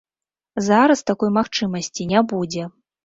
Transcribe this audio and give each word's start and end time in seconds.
Зараз 0.67 1.03
такой 1.11 1.31
магчымасці 1.37 2.09
не 2.13 2.25
будзе. 2.33 2.63